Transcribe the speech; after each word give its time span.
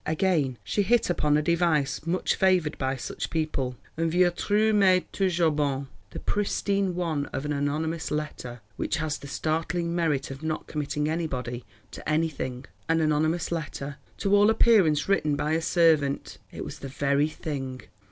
Again 0.07 0.57
she 0.63 0.81
hit 0.81 1.11
upon 1.11 1.37
a 1.37 1.43
device 1.43 2.07
much 2.07 2.33
favoured 2.33 2.75
by 2.79 2.95
such 2.95 3.29
people—"un 3.29 4.09
vieux 4.09 4.31
truc 4.31 4.73
mais 4.75 5.03
toujours 5.11 5.53
bon"—the 5.53 6.19
pristine 6.21 6.95
one 6.95 7.27
of 7.27 7.45
an 7.45 7.53
anonymous 7.53 8.09
letter, 8.09 8.61
which 8.77 8.97
has 8.97 9.19
the 9.19 9.27
startling 9.27 9.93
merit 9.93 10.31
of 10.31 10.41
not 10.41 10.65
committing 10.65 11.07
anybody 11.07 11.63
to 11.91 12.09
anything. 12.09 12.65
An 12.89 12.99
anonymous 12.99 13.51
letter, 13.51 13.97
to 14.17 14.35
all 14.35 14.49
appearance 14.49 15.07
written 15.07 15.35
by 15.35 15.51
a 15.51 15.61
servant: 15.61 16.39
it 16.51 16.65
was 16.65 16.79
the 16.79 16.87
very 16.87 17.29
thing! 17.29 17.81